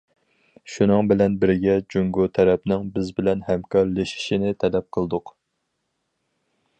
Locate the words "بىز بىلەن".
2.95-3.45